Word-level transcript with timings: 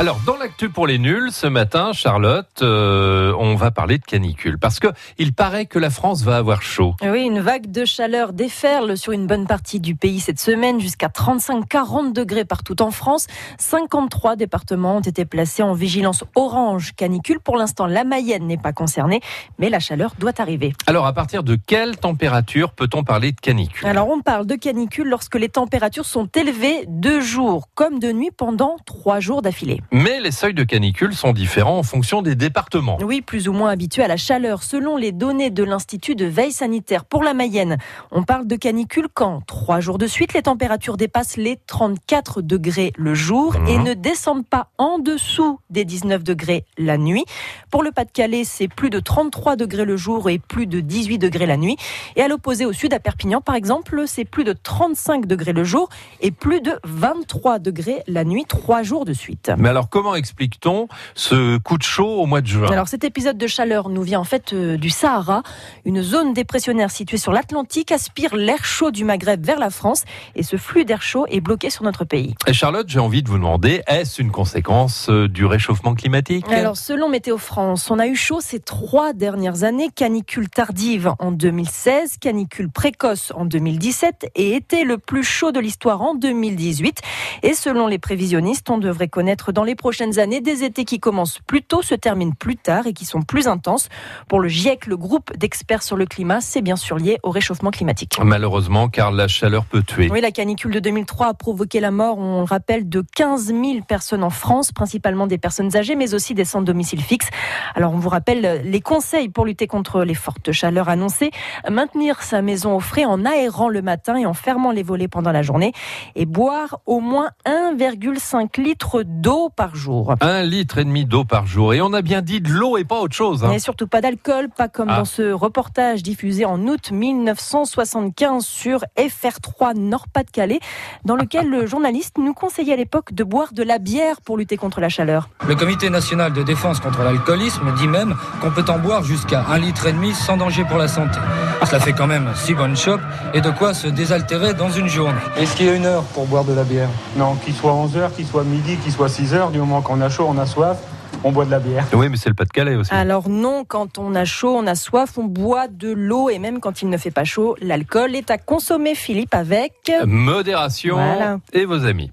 Alors, 0.00 0.18
dans 0.24 0.38
l'actu 0.38 0.70
pour 0.70 0.86
les 0.86 0.98
nuls, 0.98 1.28
ce 1.30 1.46
matin, 1.46 1.92
Charlotte, 1.92 2.62
euh, 2.62 3.34
on 3.38 3.54
va 3.54 3.70
parler 3.70 3.98
de 3.98 4.02
canicule. 4.02 4.58
Parce 4.58 4.80
que 4.80 4.86
il 5.18 5.34
paraît 5.34 5.66
que 5.66 5.78
la 5.78 5.90
France 5.90 6.22
va 6.22 6.38
avoir 6.38 6.62
chaud. 6.62 6.94
Oui, 7.02 7.20
une 7.20 7.40
vague 7.40 7.70
de 7.70 7.84
chaleur 7.84 8.32
déferle 8.32 8.96
sur 8.96 9.12
une 9.12 9.26
bonne 9.26 9.46
partie 9.46 9.78
du 9.78 9.94
pays 9.94 10.18
cette 10.18 10.40
semaine, 10.40 10.80
jusqu'à 10.80 11.08
35-40 11.08 12.14
degrés 12.14 12.46
partout 12.46 12.80
en 12.80 12.90
France. 12.90 13.26
53 13.58 14.36
départements 14.36 14.96
ont 14.96 15.00
été 15.00 15.26
placés 15.26 15.62
en 15.62 15.74
vigilance 15.74 16.24
orange 16.34 16.94
canicule. 16.96 17.38
Pour 17.38 17.58
l'instant, 17.58 17.84
la 17.84 18.04
Mayenne 18.04 18.46
n'est 18.46 18.56
pas 18.56 18.72
concernée, 18.72 19.20
mais 19.58 19.68
la 19.68 19.80
chaleur 19.80 20.14
doit 20.18 20.40
arriver. 20.40 20.72
Alors, 20.86 21.04
à 21.04 21.12
partir 21.12 21.42
de 21.42 21.56
quelle 21.56 21.98
température 21.98 22.72
peut-on 22.72 23.04
parler 23.04 23.32
de 23.32 23.40
canicule? 23.40 23.86
Alors, 23.86 24.08
on 24.08 24.22
parle 24.22 24.46
de 24.46 24.54
canicule 24.54 25.10
lorsque 25.10 25.36
les 25.36 25.50
températures 25.50 26.06
sont 26.06 26.26
élevées 26.34 26.86
de 26.88 27.20
jour 27.20 27.68
comme 27.74 27.98
de 27.98 28.12
nuit 28.12 28.30
pendant 28.34 28.78
trois 28.86 29.20
jours 29.20 29.42
d'affilée. 29.42 29.82
Mais 29.92 30.20
les 30.20 30.30
seuils 30.30 30.54
de 30.54 30.62
canicule 30.62 31.14
sont 31.14 31.32
différents 31.32 31.78
en 31.78 31.82
fonction 31.82 32.22
des 32.22 32.36
départements. 32.36 32.98
Oui, 33.02 33.22
plus 33.22 33.48
ou 33.48 33.52
moins 33.52 33.70
habitués 33.70 34.04
à 34.04 34.08
la 34.08 34.16
chaleur. 34.16 34.62
Selon 34.62 34.96
les 34.96 35.10
données 35.10 35.50
de 35.50 35.64
l'Institut 35.64 36.14
de 36.14 36.26
veille 36.26 36.52
sanitaire 36.52 37.04
pour 37.04 37.24
la 37.24 37.34
Mayenne, 37.34 37.76
on 38.12 38.22
parle 38.22 38.46
de 38.46 38.54
canicule 38.56 39.08
quand 39.12 39.40
trois 39.46 39.80
jours 39.80 39.98
de 39.98 40.06
suite, 40.06 40.32
les 40.32 40.42
températures 40.42 40.96
dépassent 40.96 41.36
les 41.36 41.58
34 41.66 42.40
degrés 42.40 42.92
le 42.96 43.14
jour 43.14 43.56
et 43.66 43.78
Mhm. 43.78 43.84
ne 43.84 43.94
descendent 43.94 44.46
pas 44.46 44.68
en 44.78 44.98
dessous 45.00 45.58
des 45.70 45.84
19 45.84 46.22
degrés 46.22 46.64
la 46.78 46.96
nuit. 46.96 47.24
Pour 47.70 47.82
le 47.82 47.90
Pas-de-Calais, 47.90 48.44
c'est 48.44 48.68
plus 48.68 48.90
de 48.90 49.00
33 49.00 49.56
degrés 49.56 49.84
le 49.84 49.96
jour 49.96 50.30
et 50.30 50.38
plus 50.38 50.66
de 50.66 50.80
18 50.80 51.18
degrés 51.18 51.46
la 51.46 51.56
nuit. 51.56 51.76
Et 52.16 52.22
à 52.22 52.28
l'opposé 52.28 52.64
au 52.64 52.72
sud, 52.72 52.94
à 52.94 53.00
Perpignan 53.00 53.40
par 53.40 53.56
exemple, 53.56 54.04
c'est 54.06 54.24
plus 54.24 54.44
de 54.44 54.52
35 54.52 55.26
degrés 55.26 55.52
le 55.52 55.64
jour 55.64 55.88
et 56.20 56.30
plus 56.30 56.60
de 56.60 56.78
23 56.84 57.58
degrés 57.58 58.02
la 58.06 58.24
nuit, 58.24 58.44
trois 58.46 58.82
jours 58.84 59.04
de 59.04 59.12
suite. 59.12 59.50
Mais 59.58 59.68
alors, 59.68 59.79
comment 59.88 60.14
explique-t-on 60.14 60.88
ce 61.14 61.58
coup 61.58 61.78
de 61.78 61.82
chaud 61.82 62.20
au 62.20 62.26
mois 62.26 62.40
de 62.40 62.46
juin 62.46 62.70
Alors 62.70 62.88
cet 62.88 63.04
épisode 63.04 63.38
de 63.38 63.46
chaleur 63.46 63.88
nous 63.88 64.02
vient 64.02 64.20
en 64.20 64.24
fait 64.24 64.52
euh, 64.52 64.76
du 64.76 64.90
Sahara. 64.90 65.42
Une 65.84 66.02
zone 66.02 66.34
dépressionnaire 66.34 66.90
située 66.90 67.16
sur 67.16 67.32
l'Atlantique 67.32 67.92
aspire 67.92 68.36
l'air 68.36 68.64
chaud 68.64 68.90
du 68.90 69.04
Maghreb 69.04 69.44
vers 69.44 69.58
la 69.58 69.70
France 69.70 70.04
et 70.34 70.42
ce 70.42 70.56
flux 70.56 70.84
d'air 70.84 71.02
chaud 71.02 71.26
est 71.28 71.40
bloqué 71.40 71.70
sur 71.70 71.84
notre 71.84 72.04
pays. 72.04 72.34
Et 72.46 72.52
Charlotte, 72.52 72.88
j'ai 72.88 72.98
envie 72.98 73.22
de 73.22 73.28
vous 73.28 73.38
demander, 73.38 73.82
est-ce 73.86 74.20
une 74.20 74.30
conséquence 74.30 75.08
euh, 75.08 75.28
du 75.28 75.46
réchauffement 75.46 75.94
climatique? 75.94 76.50
Alors 76.50 76.76
selon 76.76 77.08
Météo 77.08 77.38
France, 77.38 77.90
on 77.90 77.98
a 77.98 78.06
eu 78.06 78.16
chaud 78.16 78.40
ces 78.40 78.60
trois 78.60 79.12
dernières 79.12 79.64
années. 79.64 79.88
Canicule 79.94 80.48
tardive 80.48 81.12
en 81.18 81.30
2016, 81.30 82.18
canicule 82.18 82.70
précoce 82.70 83.32
en 83.34 83.44
2017 83.44 84.30
et 84.34 84.54
été 84.54 84.84
le 84.84 84.98
plus 84.98 85.22
chaud 85.22 85.52
de 85.52 85.60
l'histoire 85.60 86.02
en 86.02 86.14
2018. 86.14 87.00
Et 87.42 87.54
selon 87.54 87.86
les 87.86 87.98
prévisionnistes, 87.98 88.68
on 88.70 88.78
devrait 88.78 89.08
connaître 89.08 89.52
dans 89.52 89.64
les 89.64 89.69
prochaines 89.74 90.18
années 90.18 90.40
des 90.40 90.64
étés 90.64 90.84
qui 90.84 91.00
commencent 91.00 91.40
plus 91.46 91.62
tôt, 91.62 91.82
se 91.82 91.94
terminent 91.94 92.32
plus 92.38 92.56
tard 92.56 92.86
et 92.86 92.92
qui 92.92 93.04
sont 93.04 93.22
plus 93.22 93.48
intenses. 93.48 93.88
Pour 94.28 94.40
le 94.40 94.48
GIEC, 94.48 94.86
le 94.86 94.96
groupe 94.96 95.36
d'experts 95.36 95.82
sur 95.82 95.96
le 95.96 96.06
climat, 96.06 96.40
c'est 96.40 96.62
bien 96.62 96.76
sûr 96.76 96.96
lié 96.96 97.18
au 97.22 97.30
réchauffement 97.30 97.70
climatique. 97.70 98.18
Malheureusement, 98.22 98.88
car 98.88 99.12
la 99.12 99.28
chaleur 99.28 99.64
peut 99.64 99.82
tuer. 99.82 100.08
Oui, 100.10 100.20
la 100.20 100.30
canicule 100.30 100.72
de 100.72 100.80
2003 100.80 101.28
a 101.28 101.34
provoqué 101.34 101.80
la 101.80 101.90
mort, 101.90 102.18
on 102.18 102.38
le 102.38 102.44
rappelle, 102.44 102.88
de 102.88 103.04
15 103.16 103.46
000 103.46 103.62
personnes 103.86 104.24
en 104.24 104.30
France, 104.30 104.72
principalement 104.72 105.26
des 105.26 105.38
personnes 105.38 105.76
âgées, 105.76 105.96
mais 105.96 106.14
aussi 106.14 106.34
des 106.34 106.44
sans 106.44 106.62
domicile 106.62 107.02
fixe. 107.02 107.28
Alors, 107.74 107.92
on 107.92 107.98
vous 107.98 108.08
rappelle 108.08 108.62
les 108.64 108.80
conseils 108.80 109.28
pour 109.28 109.44
lutter 109.44 109.66
contre 109.66 110.02
les 110.02 110.14
fortes 110.14 110.52
chaleurs 110.52 110.88
annoncées. 110.88 111.30
Maintenir 111.68 112.22
sa 112.22 112.42
maison 112.42 112.76
au 112.76 112.80
frais 112.80 113.04
en 113.04 113.24
aérant 113.24 113.68
le 113.68 113.82
matin 113.82 114.16
et 114.16 114.26
en 114.26 114.34
fermant 114.34 114.70
les 114.70 114.82
volets 114.82 115.08
pendant 115.08 115.32
la 115.32 115.42
journée. 115.42 115.72
Et 116.14 116.26
boire 116.26 116.80
au 116.86 117.00
moins 117.00 117.30
1,5 117.46 118.60
litre 118.60 119.02
d'eau 119.04 119.50
par 119.60 119.76
jour. 119.76 120.14
Un 120.22 120.42
litre 120.42 120.78
et 120.78 120.84
demi 120.86 121.04
d'eau 121.04 121.24
par 121.24 121.46
jour. 121.46 121.74
Et 121.74 121.82
on 121.82 121.92
a 121.92 122.00
bien 122.00 122.22
dit 122.22 122.40
de 122.40 122.48
l'eau 122.50 122.78
et 122.78 122.84
pas 122.84 122.98
autre 122.98 123.14
chose. 123.14 123.44
hein. 123.44 123.50
Et 123.52 123.58
surtout 123.58 123.86
pas 123.86 124.00
d'alcool, 124.00 124.48
pas 124.48 124.68
comme 124.68 124.88
Ah. 124.88 124.96
dans 125.00 125.04
ce 125.04 125.32
reportage 125.32 126.02
diffusé 126.02 126.46
en 126.46 126.66
août 126.66 126.90
1975 126.92 128.42
sur 128.46 128.80
FR3 128.96 129.74
Nord-Pas-de-Calais, 129.76 130.60
dans 131.04 131.14
lequel 131.16 131.50
le 131.50 131.66
journaliste 131.66 132.16
nous 132.16 132.32
conseillait 132.32 132.72
à 132.72 132.76
l'époque 132.76 133.12
de 133.12 133.22
boire 133.22 133.52
de 133.52 133.62
la 133.62 133.78
bière 133.78 134.22
pour 134.22 134.38
lutter 134.38 134.56
contre 134.56 134.80
la 134.80 134.88
chaleur. 134.88 135.28
Le 135.46 135.54
Comité 135.54 135.90
national 135.90 136.32
de 136.32 136.42
défense 136.42 136.80
contre 136.80 137.02
l'alcoolisme 137.02 137.70
dit 137.76 137.86
même 137.88 138.16
qu'on 138.40 138.50
peut 138.50 138.64
en 138.68 138.78
boire 138.78 139.02
jusqu'à 139.04 139.44
un 139.46 139.58
litre 139.58 139.86
et 139.86 139.92
demi 139.92 140.14
sans 140.14 140.38
danger 140.38 140.64
pour 140.64 140.78
la 140.78 140.88
santé. 140.88 141.18
Cela 141.66 141.80
fait 141.80 141.92
quand 141.92 142.06
même 142.06 142.30
six 142.34 142.54
bonnes 142.54 142.76
chopes 142.76 143.02
et 143.34 143.42
de 143.42 143.50
quoi 143.50 143.74
se 143.74 143.88
désaltérer 143.88 144.54
dans 144.54 144.70
une 144.70 144.88
journée. 144.88 145.20
Est-ce 145.36 145.54
qu'il 145.54 145.66
y 145.66 145.68
a 145.68 145.74
une 145.74 145.84
heure 145.84 146.04
pour 146.14 146.24
boire 146.26 146.44
de 146.44 146.54
la 146.54 146.64
bière? 146.64 146.88
Non, 147.16 147.34
qu'il 147.34 147.54
soit 147.54 147.72
11h, 147.72 148.12
qu'il 148.16 148.26
soit 148.26 148.44
midi, 148.44 148.76
qu'il 148.78 148.92
soit 148.92 149.08
6h, 149.08 149.39
du 149.50 149.58
moment 149.58 149.80
qu'on 149.80 150.00
a 150.02 150.10
chaud, 150.10 150.26
on 150.28 150.36
a 150.36 150.44
soif, 150.44 150.76
on 151.24 151.32
boit 151.32 151.44
de 151.46 151.50
la 151.50 151.58
bière. 151.58 151.86
Oui, 151.94 152.08
mais 152.10 152.16
c'est 152.16 152.28
le 152.28 152.34
Pas-de-Calais 152.34 152.76
aussi. 152.76 152.92
Alors 152.92 153.28
non, 153.28 153.64
quand 153.66 153.98
on 153.98 154.14
a 154.14 154.24
chaud, 154.26 154.54
on 154.56 154.66
a 154.66 154.74
soif, 154.74 155.16
on 155.18 155.24
boit 155.24 155.68
de 155.68 155.90
l'eau 155.92 156.28
et 156.28 156.38
même 156.38 156.60
quand 156.60 156.82
il 156.82 156.88
ne 156.90 156.96
fait 156.98 157.10
pas 157.10 157.24
chaud, 157.24 157.56
l'alcool 157.60 158.14
est 158.14 158.30
à 158.30 158.38
consommer, 158.38 158.94
Philippe, 158.94 159.34
avec... 159.34 159.72
Modération 160.06 160.96
Voilà. 160.96 161.38
et 161.52 161.64
vos 161.64 161.84
amis. 161.86 162.10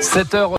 7 0.00 0.34
heures. 0.34 0.50